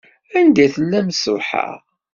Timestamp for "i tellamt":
0.65-1.17